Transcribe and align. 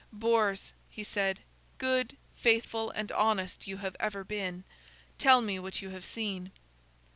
"Bors," 0.11 0.73
he 0.89 1.03
said, 1.03 1.41
"good, 1.77 2.17
faithful, 2.35 2.89
and 2.89 3.11
honest 3.11 3.67
you 3.67 3.77
have 3.85 3.95
ever 3.99 4.23
been. 4.23 4.63
Tell 5.19 5.43
me 5.43 5.59
what 5.59 5.79
you 5.83 5.91
have 5.91 6.05
seen." 6.05 6.51